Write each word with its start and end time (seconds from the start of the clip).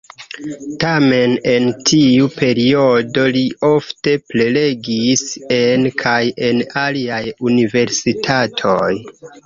Tamen 0.83 1.35
en 1.51 1.67
tiu 1.89 2.29
periodo 2.37 3.27
li 3.37 3.45
ofte 3.69 4.17
prelegis 4.33 5.25
en 5.61 5.89
kaj 6.05 6.19
en 6.51 6.67
aliaj 6.89 7.25
universitatoj. 7.53 8.95